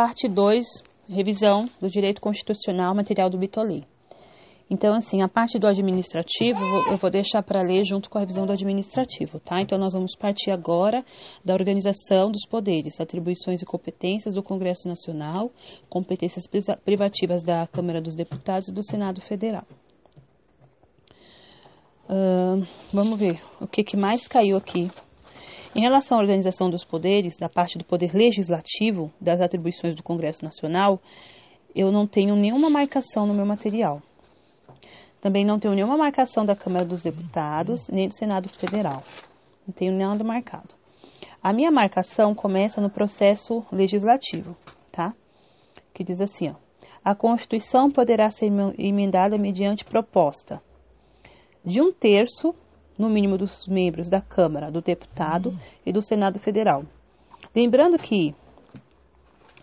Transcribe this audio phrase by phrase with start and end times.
[0.00, 0.64] parte 2,
[1.10, 3.84] revisão do direito constitucional material do Bitolei.
[4.70, 6.58] Então, assim, a parte do administrativo
[6.90, 9.60] eu vou deixar para ler junto com a revisão do administrativo, tá?
[9.60, 11.04] Então, nós vamos partir agora
[11.44, 15.50] da organização dos poderes, atribuições e competências do Congresso Nacional,
[15.90, 16.44] competências
[16.82, 19.66] privativas da Câmara dos Deputados e do Senado Federal.
[22.08, 24.90] Uh, vamos ver o que, que mais caiu aqui.
[25.74, 30.44] Em relação à organização dos poderes, da parte do poder legislativo, das atribuições do Congresso
[30.44, 31.00] Nacional,
[31.74, 34.02] eu não tenho nenhuma marcação no meu material.
[35.20, 39.02] Também não tenho nenhuma marcação da Câmara dos Deputados, nem do Senado Federal.
[39.66, 40.74] Não tenho nada marcado.
[41.42, 44.56] A minha marcação começa no processo legislativo,
[44.90, 45.14] tá?
[45.94, 46.54] Que diz assim, ó.
[47.02, 50.60] A Constituição poderá ser emendada mediante proposta
[51.64, 52.54] de um terço,
[53.00, 56.84] no mínimo, dos membros da Câmara, do Deputado e do Senado Federal.
[57.54, 58.34] Lembrando que,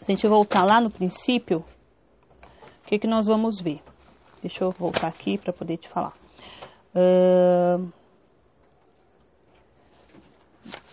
[0.01, 1.63] se a gente voltar lá no princípio,
[2.83, 3.81] o que, que nós vamos ver?
[4.41, 6.13] Deixa eu voltar aqui para poder te falar.
[6.95, 7.91] Uh,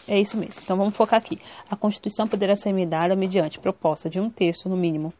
[0.06, 0.60] é isso mesmo.
[0.62, 1.40] Então vamos focar aqui.
[1.70, 5.12] A Constituição poderá ser emendada mediante proposta de um terço, no mínimo,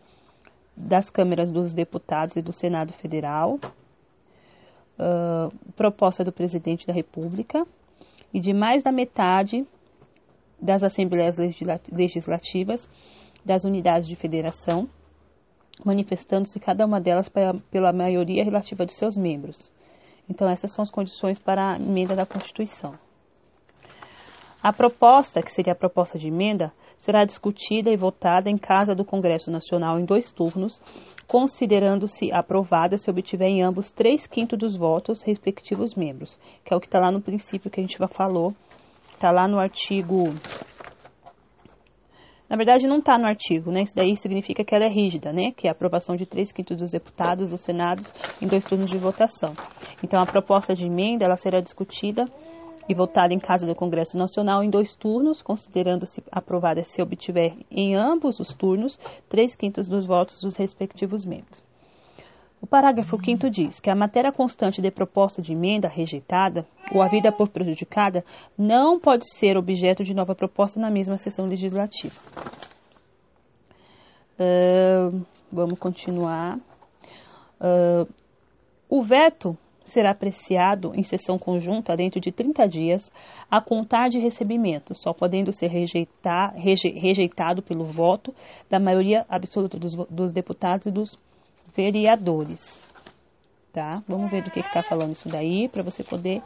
[0.76, 3.58] das câmeras dos deputados e do Senado Federal,
[4.98, 7.66] uh, proposta do Presidente da República
[8.32, 9.66] e de mais da metade
[10.60, 11.36] das Assembleias
[11.92, 12.88] Legislativas
[13.44, 14.88] das unidades de federação
[15.82, 17.28] manifestando-se cada uma delas
[17.70, 19.72] pela maioria relativa de seus membros.
[20.28, 22.94] Então, essas são as condições para a emenda da Constituição.
[24.62, 29.04] A proposta, que seria a proposta de emenda, será discutida e votada em casa do
[29.04, 30.80] Congresso Nacional em dois turnos,
[31.26, 36.80] considerando-se aprovada se obtiver em ambos três quintos dos votos respectivos membros, que é o
[36.80, 38.54] que está lá no princípio que a gente já falou,
[39.14, 40.34] está lá no artigo
[42.48, 43.82] na verdade, não está no artigo, né?
[43.82, 45.50] Isso daí significa que ela é rígida, né?
[45.56, 48.02] Que é a aprovação de três quintos dos deputados do Senado
[48.40, 49.54] em dois turnos de votação.
[50.04, 52.24] Então, a proposta de emenda ela será discutida
[52.88, 57.94] e votada em casa do Congresso Nacional em dois turnos, considerando-se aprovada se obtiver em
[57.94, 61.62] ambos os turnos três quintos dos votos dos respectivos membros.
[62.64, 67.08] O parágrafo 5 diz que a matéria constante de proposta de emenda rejeitada ou a
[67.08, 68.24] vida por prejudicada
[68.56, 72.14] não pode ser objeto de nova proposta na mesma sessão legislativa.
[74.40, 76.56] Uh, vamos continuar.
[77.60, 78.08] Uh,
[78.88, 83.10] o veto será apreciado em sessão conjunta dentro de 30 dias
[83.50, 88.34] a contar de recebimento, só podendo ser rejeitar, reje, rejeitado pelo voto
[88.70, 91.18] da maioria absoluta dos, dos deputados e dos
[91.76, 92.78] vereadores.
[93.72, 94.02] Tá?
[94.08, 96.40] Vamos ver do que está falando isso daí para você poder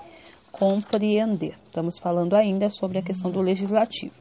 [0.51, 1.57] compreender.
[1.67, 4.15] Estamos falando ainda sobre a questão do legislativo.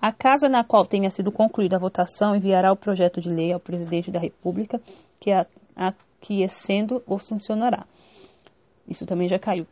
[0.00, 3.60] A casa na qual tenha sido concluída a votação enviará o projeto de lei ao
[3.60, 4.80] presidente da República,
[5.18, 5.30] que
[5.74, 7.86] aquecendo ou sancionará.
[8.88, 9.66] Isso também já caiu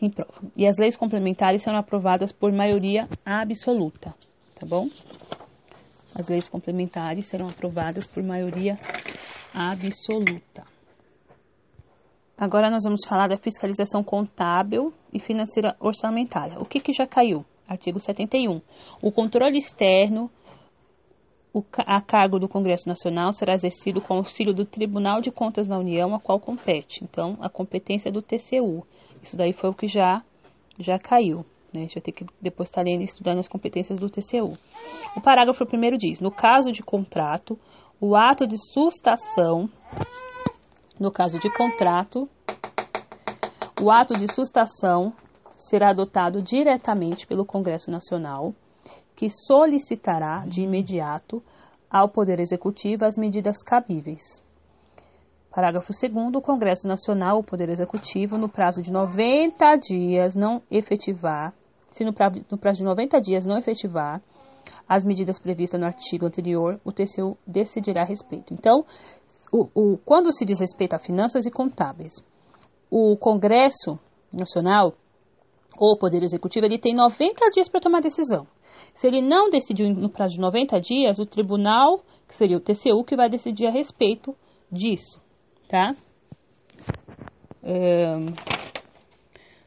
[0.00, 0.32] em prova.
[0.56, 4.14] E as leis complementares serão aprovadas por maioria absoluta,
[4.58, 4.88] tá bom?
[6.14, 8.78] As leis complementares serão aprovadas por maioria
[9.54, 10.64] absoluta.
[12.36, 16.58] Agora nós vamos falar da fiscalização contábil e financeira orçamentária.
[16.60, 17.44] O que, que já caiu?
[17.66, 18.60] Artigo 71.
[19.02, 20.30] O controle externo
[21.58, 25.78] o, a cargo do Congresso Nacional será exercido com auxílio do Tribunal de Contas da
[25.78, 27.02] União, a qual compete.
[27.02, 28.86] Então, a competência é do TCU.
[29.22, 30.22] Isso daí foi o que já,
[30.78, 31.44] já caiu.
[31.72, 31.80] Né?
[31.80, 34.56] A gente vai ter que depois estar lendo e estudando as competências do TCU.
[35.16, 37.58] O parágrafo primeiro diz: no caso de contrato,
[38.00, 39.68] o ato de sustação,
[40.98, 42.28] no caso de contrato,
[43.80, 45.12] o ato de sustação
[45.56, 48.54] será adotado diretamente pelo Congresso Nacional,
[49.18, 51.42] que solicitará de imediato
[51.90, 54.22] ao Poder Executivo as medidas cabíveis.
[55.50, 61.52] Parágrafo 2 o Congresso Nacional, o Poder Executivo, no prazo de 90 dias não efetivar,
[61.90, 64.22] se no prazo, no prazo de 90 dias não efetivar
[64.88, 68.54] as medidas previstas no artigo anterior, o TCU decidirá a respeito.
[68.54, 68.84] Então,
[69.52, 72.22] o, o, quando se diz respeito a finanças e contábeis,
[72.88, 73.98] o Congresso
[74.32, 74.94] Nacional
[75.76, 78.46] ou o Poder Executivo ele tem 90 dias para tomar decisão.
[78.94, 83.04] Se ele não decidiu no prazo de 90 dias, o tribunal, que seria o TCU,
[83.04, 84.34] que vai decidir a respeito
[84.70, 85.20] disso,
[85.68, 85.94] tá?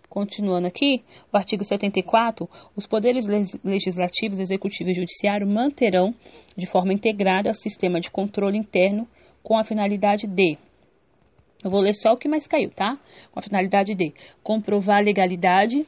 [0.10, 3.26] Continuando aqui, o artigo 74, os poderes
[3.64, 6.14] legislativos, executivo e judiciário manterão
[6.58, 9.08] de forma integrada o sistema de controle interno
[9.42, 10.58] com a finalidade de
[11.64, 12.98] eu vou ler só o que mais caiu, tá?
[13.32, 14.12] Com a finalidade de
[14.44, 15.86] comprovar a legalidade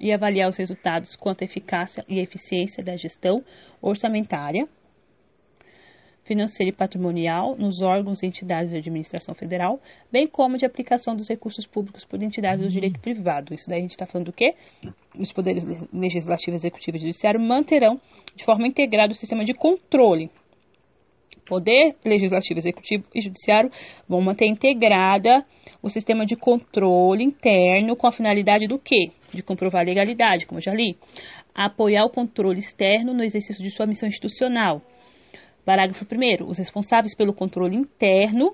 [0.00, 3.44] e avaliar os resultados quanto à eficácia e eficiência da gestão
[3.80, 4.68] orçamentária,
[6.28, 9.80] financeira e patrimonial nos órgãos e entidades de administração federal,
[10.12, 13.54] bem como de aplicação dos recursos públicos por entidades do direito privado.
[13.54, 14.54] Isso daí a gente está falando do quê?
[15.18, 17.98] Os poderes legislativo, executivo e judiciário manterão
[18.36, 20.30] de forma integrada o sistema de controle.
[21.46, 23.70] Poder legislativo, executivo e judiciário
[24.06, 25.46] vão manter integrada
[25.82, 29.10] o sistema de controle interno com a finalidade do quê?
[29.32, 30.96] De comprovar a legalidade, como eu já li.
[31.54, 34.82] Apoiar o controle externo no exercício de sua missão institucional
[35.68, 36.46] Parágrafo 1.
[36.48, 38.52] Os responsáveis pelo controle interno,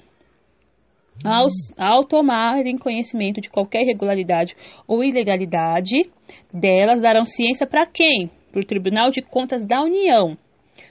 [1.24, 1.46] ao,
[1.78, 6.10] ao tomarem conhecimento de qualquer irregularidade ou ilegalidade
[6.52, 8.28] delas, darão ciência para quem?
[8.50, 10.36] Para o Tribunal de Contas da União,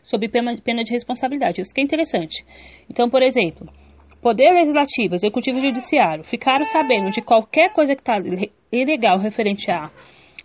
[0.02, 1.60] sob pena, pena de responsabilidade.
[1.60, 2.46] Isso que é interessante.
[2.90, 3.68] Então, por exemplo,
[4.24, 8.16] Poder Legislativo, Executivo e Judiciário ficaram sabendo de qualquer coisa que está
[8.72, 9.92] ilegal referente à,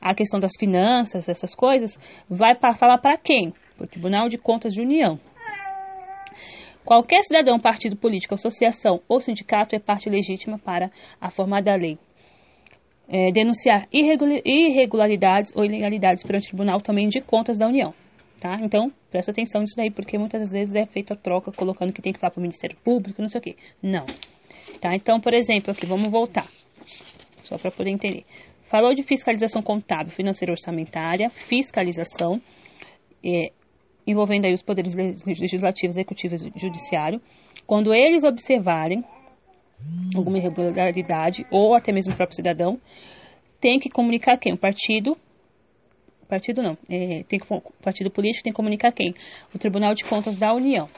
[0.00, 1.96] à questão das finanças, essas coisas,
[2.28, 3.52] vai falar para quem?
[3.76, 5.20] Para o Tribunal de Contas de União.
[6.84, 10.90] Qualquer cidadão, partido político, associação ou sindicato é parte legítima para
[11.20, 11.96] a forma da lei.
[13.08, 17.94] É, denunciar irregularidades ou ilegalidades perante o Tribunal também de Contas da União.
[18.40, 18.56] Tá?
[18.60, 22.12] Então, presta atenção nisso daí, porque muitas vezes é feita a troca colocando que tem
[22.12, 23.56] que falar para o Ministério Público, não sei o quê.
[23.82, 24.06] Não.
[24.80, 24.94] Tá?
[24.94, 26.48] Então, por exemplo, aqui, vamos voltar.
[27.42, 28.24] Só para poder entender.
[28.70, 32.40] Falou de fiscalização contábil, financeira orçamentária, fiscalização.
[33.24, 33.50] É,
[34.06, 37.20] envolvendo aí os poderes legislativo, executivo e judiciário,
[37.66, 39.04] quando eles observarem
[40.16, 42.80] alguma irregularidade ou até mesmo o próprio cidadão,
[43.60, 44.54] tem que comunicar quem?
[44.54, 45.16] O partido
[46.28, 47.40] partido não, é, tem
[47.82, 49.14] partido político tem que comunicar quem?
[49.54, 50.88] O Tribunal de Contas da União.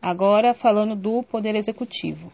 [0.00, 2.32] Agora falando do Poder Executivo.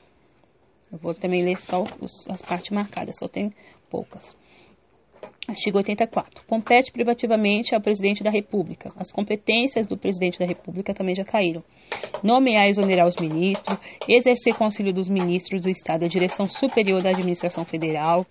[0.93, 3.53] Eu vou também ler só os, as partes marcadas, só tem
[3.89, 4.37] poucas.
[5.49, 6.45] Artigo 84.
[6.47, 8.93] Compete privativamente ao presidente da República.
[8.97, 11.63] As competências do presidente da República também já caíram.
[12.23, 13.79] Nomear e exonerar os ministros,
[14.09, 18.27] exercer conselho dos ministros do Estado direção superior da administração federal,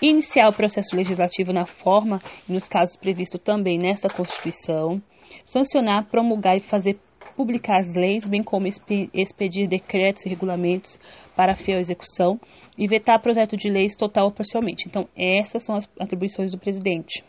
[0.00, 5.02] iniciar o processo legislativo na forma e nos casos previstos também nesta Constituição,
[5.44, 6.98] sancionar, promulgar e fazer
[7.36, 10.98] publicar as leis, bem como expedir decretos e regulamentos
[11.34, 12.38] para fiel execução
[12.76, 14.86] e vetar projeto de leis total ou parcialmente.
[14.86, 17.24] Então, essas são as atribuições do presidente.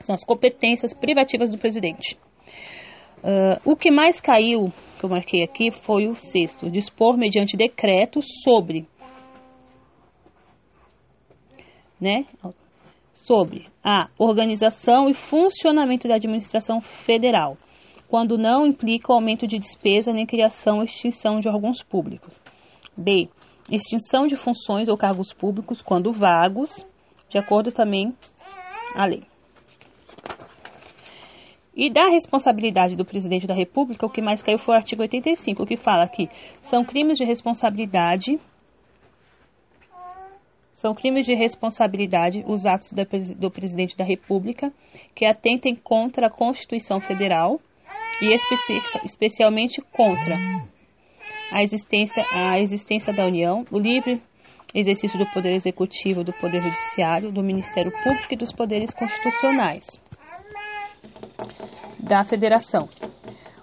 [0.00, 2.18] São as competências privativas do presidente.
[3.18, 8.20] Uh, o que mais caiu, que eu marquei aqui, foi o sexto: dispor mediante decreto
[8.44, 8.86] sobre.
[12.00, 12.26] Né?
[13.14, 17.56] Sobre a organização e funcionamento da administração federal,
[18.08, 22.40] quando não implica aumento de despesa nem criação ou extinção de órgãos públicos.
[22.96, 23.28] B
[23.70, 26.86] extinção de funções ou cargos públicos quando vagos,
[27.28, 28.14] de acordo também
[28.96, 29.22] a lei.
[31.76, 35.64] E da responsabilidade do presidente da República, o que mais caiu foi o artigo 85,
[35.64, 36.28] que fala que
[36.60, 38.40] são crimes de responsabilidade
[40.78, 42.92] são crimes de responsabilidade os atos
[43.36, 44.72] do presidente da República
[45.12, 47.60] que atentem contra a Constituição Federal
[48.22, 48.32] e
[49.04, 50.36] especialmente contra
[51.50, 54.22] a existência, a existência da União, o livre
[54.72, 60.00] exercício do poder executivo, do poder judiciário, do Ministério Público e dos poderes constitucionais
[61.98, 62.88] da Federação,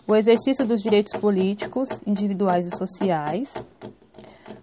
[0.06, 3.54] o exercício dos direitos políticos, individuais e sociais,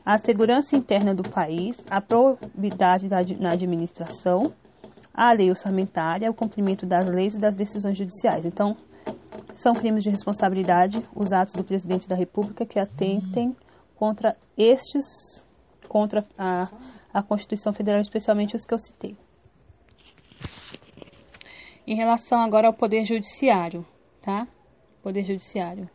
[0.05, 4.53] a segurança interna do país, a probidade na administração,
[5.15, 8.45] a lei orçamentária, o cumprimento das leis e das decisões judiciais.
[8.45, 8.77] Então,
[9.55, 13.55] são crimes de responsabilidade os atos do presidente da República que atentem
[13.95, 15.45] contra estes,
[15.89, 16.69] contra a,
[17.13, 19.17] a Constituição Federal, especialmente os que eu citei.
[21.87, 23.85] Em relação agora ao Poder Judiciário,
[24.23, 24.47] tá?
[25.03, 25.89] Poder Judiciário.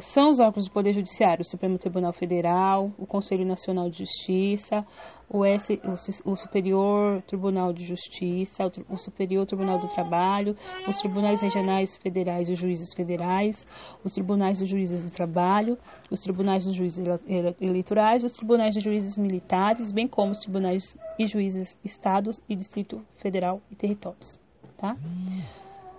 [0.00, 4.84] São os órgãos do Poder Judiciário, o Supremo Tribunal Federal, o Conselho Nacional de Justiça,
[5.28, 10.56] o, S, o, o Superior Tribunal de Justiça, o, o, Superior Tribunal do Trabalho,
[10.88, 13.64] os Tribunais Regionais Federais e os Juízes Federais,
[14.02, 15.78] os Tribunais dos Juízes do Trabalho,
[16.10, 17.06] os Tribunais dos Juízes
[17.60, 23.00] Eleitorais, os Tribunais dos Juízes Militares, bem como os Tribunais e Juízes Estados e Distrito
[23.18, 24.40] Federal e Territórios.
[24.76, 24.96] Tá?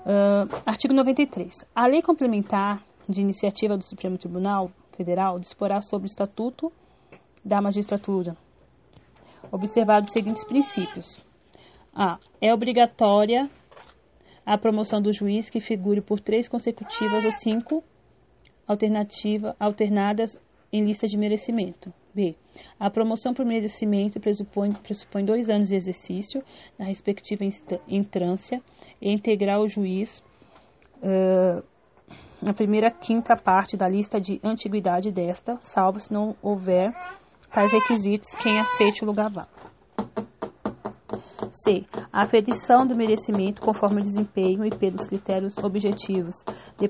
[0.02, 1.64] Uh, artigo 93.
[1.74, 6.72] A lei complementar de iniciativa do Supremo Tribunal Federal disporá sobre o Estatuto
[7.44, 8.38] da Magistratura,
[9.52, 11.20] observados os seguintes princípios.
[11.94, 12.20] A.
[12.40, 13.50] É obrigatória
[14.46, 17.84] a promoção do juiz que figure por três consecutivas ou cinco
[18.68, 20.40] alternativa, alternadas
[20.72, 21.94] em lista de merecimento.
[22.14, 22.36] B.
[22.80, 26.44] A promoção por merecimento pressupõe, pressupõe dois anos de exercício
[26.78, 27.44] na respectiva
[27.88, 28.62] entrância
[29.02, 30.22] e integrar o juiz
[30.98, 31.64] uh,
[32.50, 36.92] a primeira quinta parte da lista de antiguidade desta, salvo se não houver
[37.52, 39.48] tais requisitos, quem aceite o lugar vá.
[41.52, 41.86] C.
[42.12, 46.46] A aferição do merecimento conforme o desempenho e pelos critérios objetivos
[46.80, 46.90] de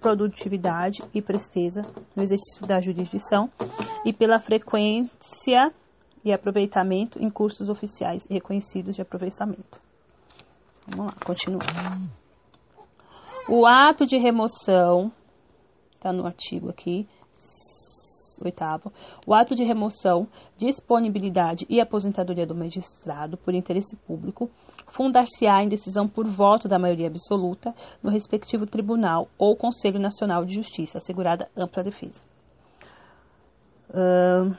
[0.00, 1.80] produtividade e presteza
[2.14, 3.50] no exercício da jurisdição
[4.04, 5.72] e pela frequência
[6.24, 9.80] e aproveitamento em cursos oficiais reconhecidos de aproveitamento.
[10.86, 12.21] Vamos lá, continuando.
[13.54, 15.12] O ato de remoção,
[15.94, 17.06] está no artigo aqui,
[18.42, 18.90] oitavo,
[19.26, 24.50] o ato de remoção, disponibilidade e aposentadoria do magistrado por interesse público
[24.88, 30.54] fundar-se-á em decisão por voto da maioria absoluta no respectivo tribunal ou Conselho Nacional de
[30.54, 32.22] Justiça, assegurada ampla defesa.
[33.90, 34.56] Uh,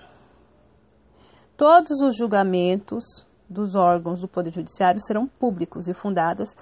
[1.57, 6.55] todos os julgamentos dos órgãos do Poder Judiciário serão públicos e fundadas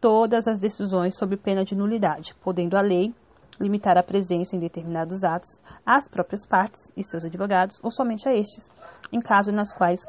[0.00, 3.14] todas as decisões sob pena de nulidade, podendo a lei
[3.60, 8.32] limitar a presença em determinados atos às próprias partes e seus advogados, ou somente a
[8.32, 8.70] estes,
[9.12, 10.06] em casos nas quais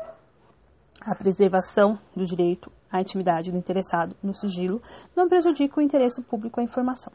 [1.02, 4.82] a preservação do direito à intimidade do interessado no sigilo
[5.16, 7.12] não prejudica o interesse público à informação.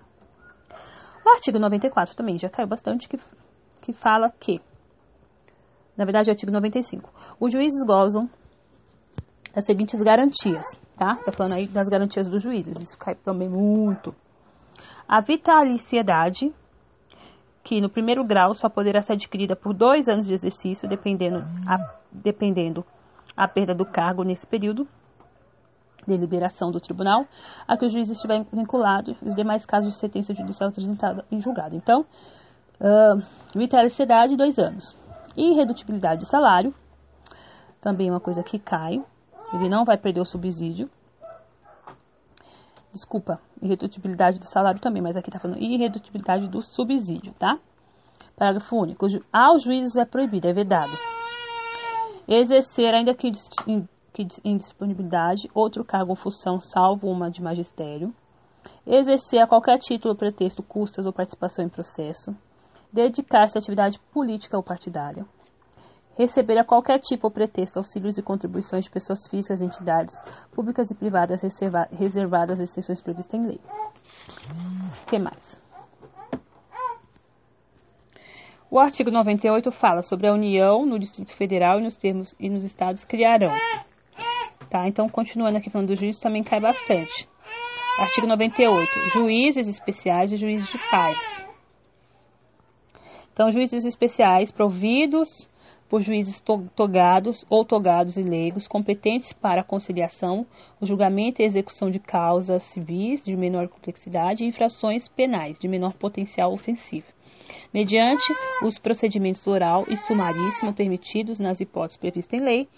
[1.25, 3.19] O artigo 94 também já caiu bastante, que,
[3.81, 4.61] que fala que,
[5.97, 8.29] na verdade, é o artigo 95, os juízes gozam
[9.55, 10.67] das seguintes garantias,
[10.97, 11.17] tá?
[11.17, 14.15] Tá falando aí das garantias dos juízes, isso cai também muito.
[15.09, 16.53] A vitaliciedade,
[17.63, 21.95] que no primeiro grau só poderá ser adquirida por dois anos de exercício, dependendo a,
[22.11, 22.85] dependendo
[23.37, 24.87] a perda do cargo nesse período
[26.07, 27.27] de liberação do tribunal,
[27.67, 31.41] a que o juiz estiver vinculado e os demais casos de sentença judicial apresentada em
[31.41, 31.75] julgado.
[31.75, 32.03] Então,
[32.81, 33.23] uh,
[33.55, 34.95] vitaliciedade, dois anos.
[35.37, 36.75] Irredutibilidade de salário,
[37.81, 39.03] também uma coisa que cai,
[39.53, 40.91] ele não vai perder o subsídio,
[42.95, 47.59] Desculpa, irredutibilidade do salário também, mas aqui está falando irredutibilidade do subsídio, tá?
[48.37, 49.05] Parágrafo único.
[49.33, 50.93] Aos juízes é proibido, é vedado.
[52.29, 53.33] Exercer, ainda que
[54.45, 58.15] em disponibilidade, outro cargo ou função, salvo uma de magistério.
[58.87, 62.33] Exercer a qualquer título, pretexto, custas ou participação em processo.
[62.93, 65.27] Dedicar-se à atividade política ou partidária
[66.17, 70.15] receber a qualquer tipo ou pretexto auxílios e contribuições de pessoas físicas, entidades
[70.53, 71.43] públicas e privadas
[71.93, 73.61] reservadas às exceções previstas em lei.
[75.03, 75.59] O que mais?
[78.71, 82.65] O artigo 98 fala sobre a União no Distrito Federal e nos termos e nos
[82.65, 83.53] estados criarão.
[84.69, 84.89] Tá?
[84.89, 87.29] Então, continuando aqui falando do juízes, também cai bastante.
[88.01, 88.91] Artigo 98.
[89.13, 91.47] Juízes especiais e juízes de paz.
[93.33, 95.49] Então, juízes especiais providos
[95.89, 96.43] por juízes
[96.75, 100.47] togados ou togados e leigos, competentes para a conciliação,
[100.81, 105.93] o julgamento e execução de causas civis de menor complexidade e infrações penais de menor
[105.95, 107.07] potencial ofensivo,
[107.73, 112.69] mediante os procedimentos oral e sumaríssimo permitidos nas hipóteses previstas em lei,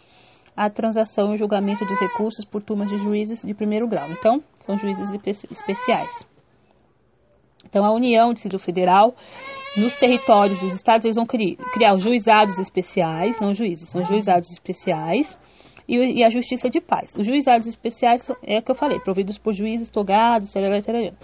[0.57, 4.11] a transação e julgamento dos recursos por turmas de juízes de primeiro grau.
[4.11, 5.11] Então, são juízes
[5.51, 6.27] especiais.
[7.65, 9.15] Então, a União, Distrito Federal,
[9.77, 14.51] nos territórios dos estados, eles vão criar, criar os juizados especiais, não juízes, são juizados
[14.51, 15.39] especiais,
[15.89, 17.15] e, e, a justiça de paz.
[17.17, 21.15] Os juizados especiais é o que eu falei, providos por juízes togados, etc.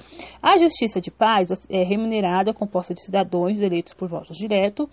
[0.40, 4.88] A justiça de paz é remunerada, composta de cidadãos eleitos por votos direto,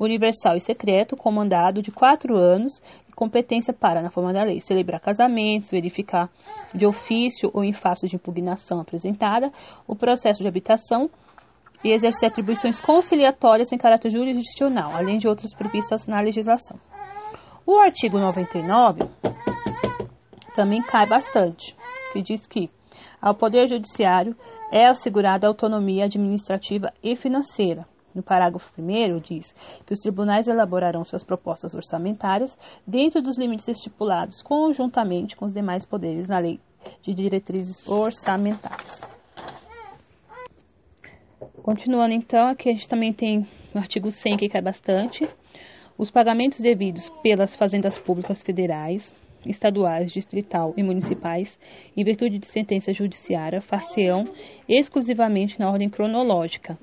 [0.00, 5.00] universal e secreto, comandado de quatro anos e competência para, na forma da lei, celebrar
[5.00, 6.28] casamentos, verificar
[6.74, 9.52] de ofício ou em face de impugnação apresentada
[9.86, 11.08] o processo de habitação
[11.84, 16.78] e exercer atribuições conciliatórias em caráter jurisdicional, além de outras previstas na legislação.
[17.66, 19.00] O artigo 99
[20.54, 21.76] também cai bastante,
[22.12, 22.70] que diz que
[23.20, 24.36] ao Poder Judiciário
[24.70, 27.86] é assegurada autonomia administrativa e financeira.
[28.14, 29.54] No parágrafo 1 diz
[29.86, 35.86] que os tribunais elaborarão suas propostas orçamentárias dentro dos limites estipulados conjuntamente com os demais
[35.86, 36.60] poderes na lei
[37.00, 39.21] de diretrizes orçamentárias.
[41.62, 45.28] Continuando então, aqui a gente também tem o artigo 100 que cai bastante,
[45.96, 49.14] os pagamentos devidos pelas fazendas públicas federais,
[49.46, 51.56] estaduais, distrital e municipais,
[51.96, 54.24] em virtude de sentença judiciária, far-se-ão
[54.68, 56.76] exclusivamente na ordem cronológica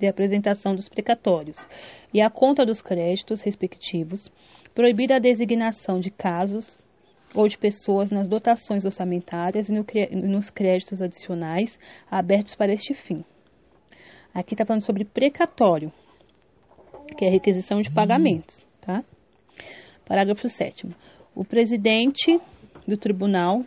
[0.00, 1.64] de apresentação dos precatórios
[2.12, 4.32] e a conta dos créditos respectivos,
[4.74, 6.76] proibida a designação de casos
[7.32, 9.86] ou de pessoas nas dotações orçamentárias e no,
[10.28, 11.78] nos créditos adicionais
[12.10, 13.24] abertos para este fim.
[14.34, 15.92] Aqui está falando sobre precatório,
[17.16, 19.04] que é a requisição de pagamentos, tá?
[20.06, 20.88] Parágrafo 7
[21.34, 22.40] O presidente
[22.86, 23.62] do tribunal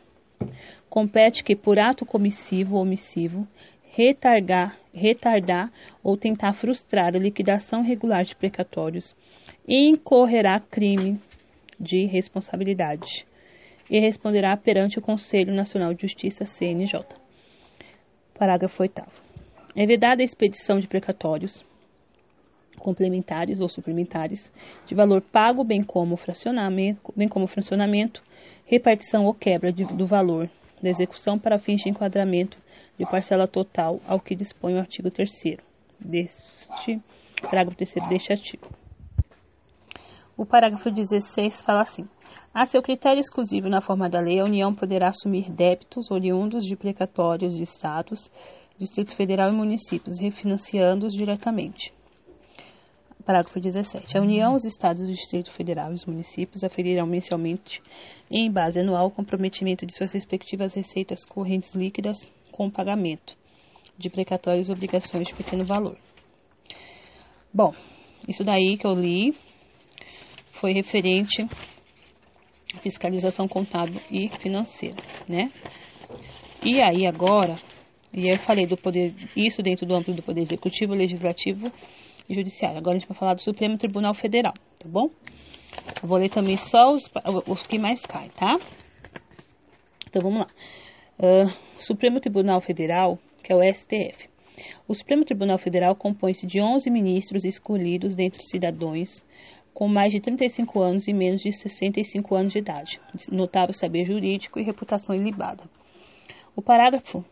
[0.90, 3.48] compete que, por ato comissivo ou omissivo,
[3.92, 5.72] retardar, retardar
[6.04, 9.16] ou tentar frustrar a liquidação regular de precatórios,
[9.68, 11.20] incorrerá crime
[11.80, 13.26] de responsabilidade
[13.90, 17.06] e responderá perante o Conselho Nacional de Justiça, CNJ.
[18.38, 19.35] Parágrafo 8.
[19.76, 21.66] É vedada a expedição de precatórios
[22.80, 24.52] complementares ou suplementares
[24.86, 28.22] de valor pago, bem como fracionamento, bem como fracionamento,
[28.66, 30.50] repartição ou quebra de, do valor
[30.82, 32.58] da execução para fins de enquadramento
[32.98, 35.30] de parcela total ao que dispõe o artigo 3
[36.00, 37.02] deste
[37.42, 38.68] parágrafo 3 deste artigo.
[40.38, 42.08] O parágrafo 16 fala assim:
[42.54, 46.76] a seu critério exclusivo na forma da lei, a União poderá assumir débitos oriundos de
[46.76, 48.30] precatórios de Estados,
[48.78, 51.94] Distrito Federal e municípios, refinanciando-os diretamente.
[53.26, 54.18] Parágrafo 17.
[54.18, 57.82] A União, os Estados, o Distrito Federal e os municípios aferirão mensalmente,
[58.30, 62.18] em base anual, o comprometimento de suas respectivas receitas correntes líquidas
[62.52, 63.36] com o pagamento
[63.98, 65.98] de precatórios e obrigações de pequeno valor.
[67.54, 67.74] Bom,
[68.28, 69.34] isso daí que eu li
[70.52, 71.48] foi referente
[72.76, 75.52] à fiscalização contábil e financeira, né?
[76.64, 77.58] E aí agora,
[78.16, 81.70] e eu falei do poder, isso dentro do âmbito do poder executivo, legislativo
[82.30, 82.78] e judiciário.
[82.78, 85.10] Agora a gente vai falar do Supremo Tribunal Federal, tá bom?
[86.02, 87.12] Eu vou ler também só os,
[87.46, 88.58] os que mais caem, tá?
[90.08, 90.48] Então vamos lá.
[91.20, 94.30] Uh, Supremo Tribunal Federal, que é o STF.
[94.88, 99.22] O Supremo Tribunal Federal compõe-se de 11 ministros escolhidos dentre cidadãos
[99.74, 104.58] com mais de 35 anos e menos de 65 anos de idade, notável saber jurídico
[104.58, 105.66] e reputação ilibada.
[106.56, 107.26] O parágrafo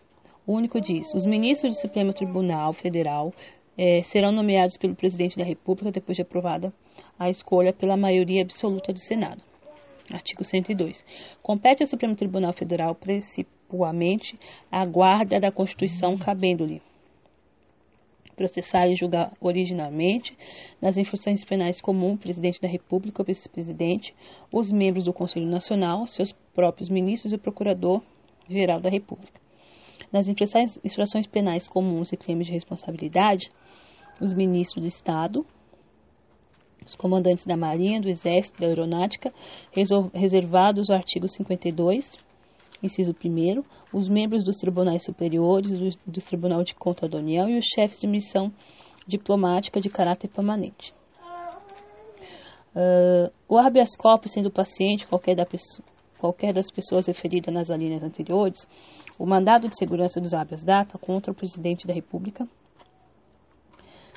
[0.52, 3.34] único diz: os ministros do Supremo Tribunal Federal
[3.78, 6.74] eh, serão nomeados pelo presidente da República depois de aprovada
[7.18, 9.42] a escolha pela maioria absoluta do Senado.
[10.12, 11.04] Artigo 102.
[11.42, 14.38] Compete ao Supremo Tribunal Federal principalmente
[14.72, 16.82] a guarda da Constituição cabendo-lhe
[18.36, 20.36] processar e julgar originalmente,
[20.82, 24.13] nas infrações penais comuns, presidente da República ou vice-presidente,
[24.52, 29.42] os membros do Conselho Nacional, seus próprios ministros e o procurador-geral da República.
[30.12, 33.49] Nas infrações penais comuns e crimes de responsabilidade,
[34.19, 35.45] os ministros do Estado,
[36.86, 39.34] os comandantes da Marinha, do Exército, da Aeronáutica,
[40.13, 42.17] reservados o artigo 52,
[42.84, 43.63] Inciso 1.
[43.93, 47.99] Os membros dos tribunais superiores, do, do Tribunal de Conta da União e os chefes
[47.99, 48.51] de missão
[49.08, 50.93] diplomática de caráter permanente.
[52.75, 55.45] Uh, o habeas corpus, sendo paciente qualquer, da
[56.24, 58.66] qualquer das pessoas referidas nas alíneas anteriores,
[59.20, 62.48] o mandado de segurança dos habeas data contra o presidente da República,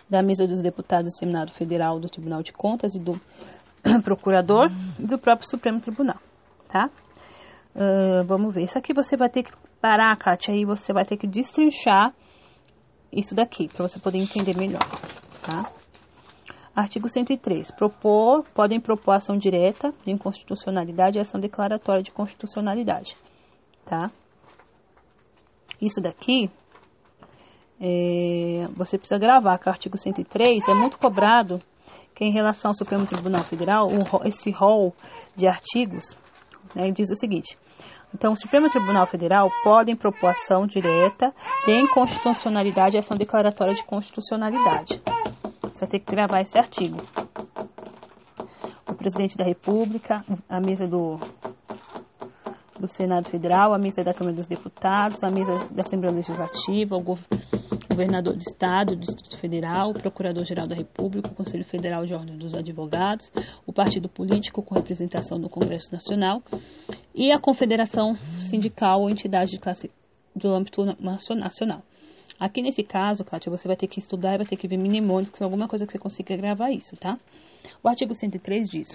[0.08, 3.20] da mesa dos deputados do Senado Federal, do Tribunal de Contas e do
[4.04, 6.20] procurador e do próprio Supremo Tribunal,
[6.68, 6.88] tá?
[7.74, 8.62] Uh, vamos ver.
[8.62, 12.14] Isso aqui você vai ter que parar, Kátia, aí você vai ter que destrinchar
[13.12, 14.88] isso daqui, para você poder entender melhor,
[15.42, 15.72] tá?
[16.76, 17.70] Artigo 103.
[17.70, 23.16] Propor, podem propor ação direta de inconstitucionalidade e ação declaratória de constitucionalidade,
[23.86, 24.10] tá?
[25.80, 26.50] Isso daqui,
[27.80, 31.60] é, você precisa gravar que o artigo 103 é muito cobrado
[32.14, 34.94] que em relação ao Supremo Tribunal Federal, um, esse rol
[35.34, 36.14] de artigos
[36.74, 37.56] né, diz o seguinte:
[38.14, 41.34] então, o Supremo Tribunal Federal podem propor ação direta
[41.66, 45.02] de inconstitucionalidade e ação declaratória de constitucionalidade.
[45.76, 46.96] Você vai ter que gravar esse artigo.
[48.88, 51.20] O presidente da República, a mesa do,
[52.80, 57.18] do Senado Federal, a mesa da Câmara dos Deputados, a mesa da Assembleia Legislativa, o
[57.90, 62.38] governador do Estado, do Distrito Federal, o Procurador-Geral da República, o Conselho Federal de Ordem
[62.38, 63.30] dos Advogados,
[63.66, 66.42] o partido político com representação no Congresso Nacional
[67.14, 69.90] e a Confederação Sindical ou entidade de classe
[70.34, 71.82] do âmbito nacional.
[72.38, 75.38] Aqui nesse caso, Kátia, você vai ter que estudar e vai ter que ver mnemônicos,
[75.38, 77.18] que alguma coisa que você consiga gravar isso, tá?
[77.82, 78.88] O artigo 103 diz: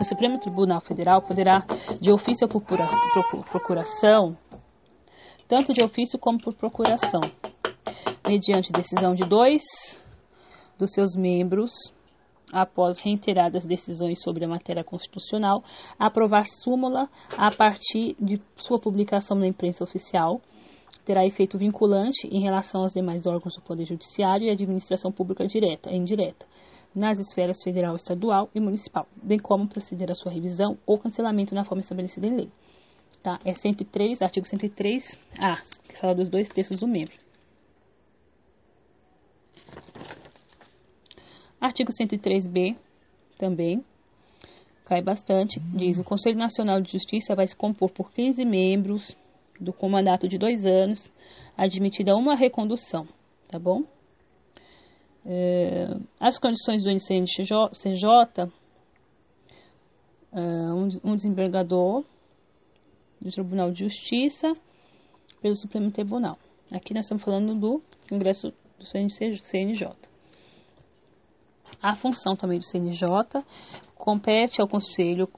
[0.00, 1.64] o Supremo Tribunal Federal poderá,
[2.00, 4.36] de ofício ou por procuração,
[5.48, 7.20] tanto de ofício como por procuração,
[8.26, 9.62] mediante decisão de dois
[10.78, 11.70] dos seus membros,
[12.52, 15.62] após reiteradas decisões sobre a matéria constitucional,
[15.98, 20.40] aprovar súmula a partir de sua publicação na imprensa oficial,
[21.06, 25.88] terá efeito vinculante em relação aos demais órgãos do Poder Judiciário e administração pública direta
[25.88, 26.44] e indireta,
[26.92, 31.64] nas esferas federal, estadual e municipal, bem como proceder à sua revisão ou cancelamento na
[31.64, 32.50] forma estabelecida em lei.
[33.22, 33.38] Tá?
[33.44, 37.14] É 103, artigo 103A, que fala dos dois textos do membro.
[41.60, 42.76] Artigo 103b
[43.38, 43.84] também
[44.84, 45.60] cai bastante.
[45.72, 49.16] Diz: o Conselho Nacional de Justiça vai se compor por 15 membros,
[49.60, 51.12] do com mandato de dois anos,
[51.56, 53.06] admitida uma recondução,
[53.48, 53.82] tá bom?
[55.24, 55.88] É,
[56.20, 58.52] as condições do NCNCJ,
[60.32, 60.40] é,
[61.04, 62.04] um desembargador
[63.20, 64.52] do Tribunal de Justiça
[65.40, 66.38] pelo Supremo Tribunal.
[66.70, 69.88] Aqui nós estamos falando do Congresso do CNJ.
[71.82, 73.08] A função também do CNJ
[73.94, 75.28] compete ao Conselho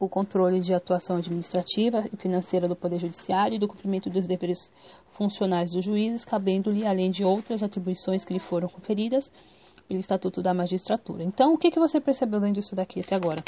[0.00, 4.72] o controle de atuação administrativa e financeira do Poder Judiciário e do cumprimento dos deveres
[5.10, 9.30] funcionais dos juízes, cabendo-lhe, além de outras atribuições que lhe foram conferidas
[9.88, 11.24] pelo Estatuto da Magistratura.
[11.24, 13.42] Então, o que, que você percebeu lendo isso daqui até agora?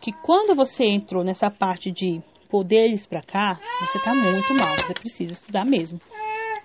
[0.00, 4.94] Que quando você entrou nessa parte de poderes para cá, você está muito mal, você
[4.94, 6.00] precisa estudar mesmo.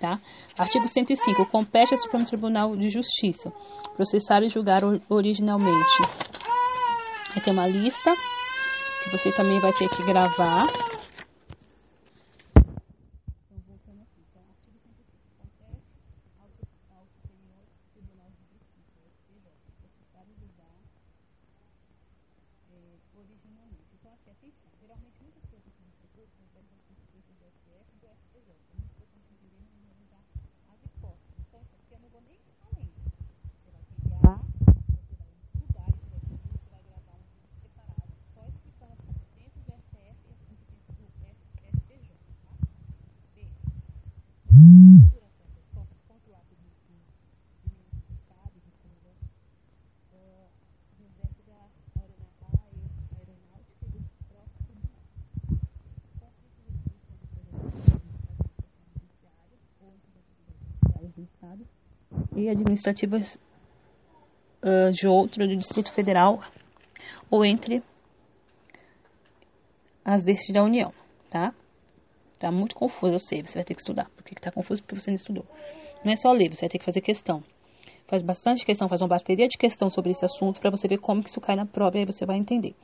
[0.00, 0.18] Tá?
[0.56, 1.44] Artigo 105.
[1.46, 3.52] Compete ao Supremo Tribunal de Justiça
[3.94, 6.02] processar e julgar originalmente.
[7.30, 8.14] Aqui tem uma lista
[9.00, 10.66] que você também vai ter que gravar.
[62.34, 63.38] E administrativas
[64.62, 66.40] uh, de outro do Distrito Federal
[67.30, 67.82] ou entre
[70.04, 70.92] as destes da União,
[71.30, 71.54] tá?
[72.38, 74.08] Tá muito confuso, eu sei, você vai ter que estudar.
[74.16, 74.82] Por que tá confuso?
[74.82, 75.44] Porque você não estudou.
[76.04, 77.42] Não é só ler, você vai ter que fazer questão.
[78.06, 81.22] Faz bastante questão, faz uma bateria de questão sobre esse assunto para você ver como
[81.22, 82.74] que isso cai na prova e aí você vai entender.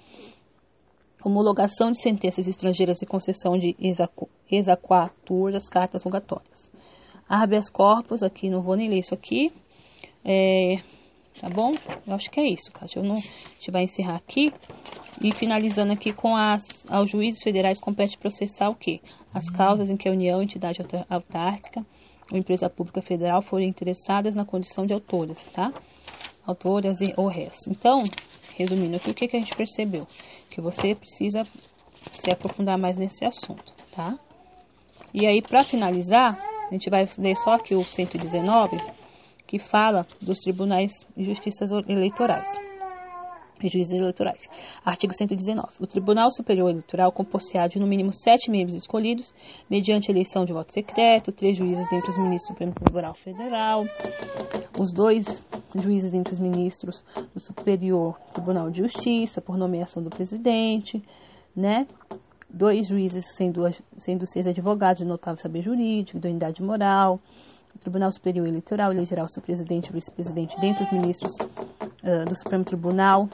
[1.25, 3.75] Homologação de sentenças estrangeiras e concessão de
[4.49, 6.71] exaquatur das cartas rogatórias.
[7.29, 9.53] Habeas corpus, aqui não vou nem ler isso aqui.
[10.25, 10.81] É,
[11.41, 11.73] tá bom?
[12.07, 13.01] Eu acho que é isso, Kátia.
[13.01, 14.53] Eu não, a gente vai encerrar aqui.
[15.21, 19.01] E finalizando aqui com as, aos juízes federais compete processar o quê?
[19.33, 21.85] As causas em que a União, entidade autárquica
[22.31, 25.73] ou empresa pública federal forem interessadas na condição de autoras, tá?
[26.47, 27.67] Autoras e, ou réus.
[27.67, 28.03] Então,
[28.57, 30.07] resumindo aqui, o que, que a gente percebeu?
[30.51, 31.47] Que você precisa
[32.13, 34.19] se aprofundar mais nesse assunto, tá?
[35.15, 38.77] E aí, para finalizar, a gente vai ler só aqui o 119,
[39.47, 42.49] que fala dos tribunais de justiça eleitorais.
[43.63, 44.45] Juízes eleitorais.
[44.85, 45.69] Artigo 119.
[45.81, 49.33] O Tribunal Superior Eleitoral compor-se-á de no mínimo sete membros escolhidos,
[49.69, 53.85] mediante eleição de voto secreto, três juízes dentre os ministros do Supremo Tribunal Federal,
[54.79, 55.43] os dois
[55.75, 57.03] juízes dentre os ministros
[57.33, 61.03] do Superior Tribunal de Justiça, por nomeação do presidente,
[61.55, 61.87] né?
[62.49, 63.63] Dois juízes, sendo,
[63.97, 67.21] sendo seis advogados notável saber jurídico, idoneidade moral.
[67.75, 72.35] O Tribunal Superior Eleitoral elegerá o seu presidente e vice-presidente dentre os ministros uh, do
[72.35, 73.29] Supremo Tribunal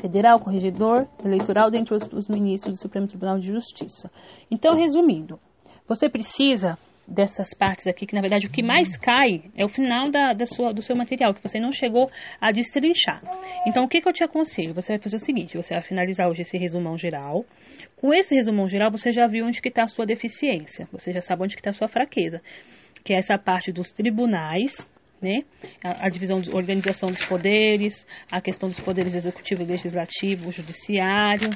[0.00, 4.10] Federal, corregedor eleitoral dentre os, os ministros do Supremo Tribunal de Justiça.
[4.50, 5.38] Então, resumindo,
[5.88, 10.10] você precisa dessas partes aqui, que na verdade o que mais cai é o final
[10.10, 12.10] da, da sua, do seu material, que você não chegou
[12.40, 13.20] a destrinchar.
[13.66, 14.74] Então, o que, que eu te aconselho?
[14.74, 17.44] Você vai fazer o seguinte, você vai finalizar hoje esse resumão geral.
[17.96, 21.42] Com esse resumão geral, você já viu onde está a sua deficiência, você já sabe
[21.42, 22.40] onde está a sua fraqueza,
[23.04, 24.86] que é essa parte dos tribunais,
[25.20, 25.44] né?
[25.84, 31.50] A, a, divisão de organização dos poderes, a questão dos poderes executivo, legislativo, judiciário,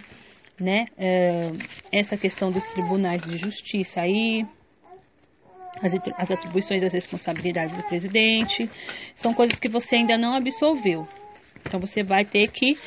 [0.59, 0.85] né?
[0.97, 1.51] É,
[1.93, 4.47] essa questão dos tribunais de justiça aí,
[6.17, 8.69] as atribuições e as responsabilidades do presidente,
[9.15, 11.07] são coisas que você ainda não absolveu.
[11.67, 12.79] Então você vai ter que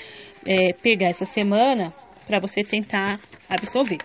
[0.45, 1.93] é, pegar essa semana
[2.25, 3.97] para você tentar absolver.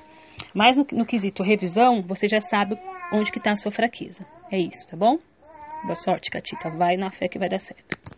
[0.55, 2.77] Mas no, no, quesito revisão, você já sabe
[3.13, 4.27] onde que está a sua fraqueza.
[4.51, 5.19] É isso, tá bom?
[5.83, 6.71] Boa sorte, Catita.
[6.71, 8.14] Vai na fé que vai dar certo.